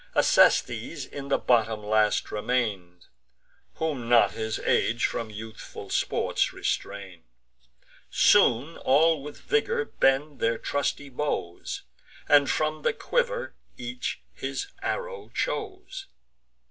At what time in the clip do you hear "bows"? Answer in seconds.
11.09-11.83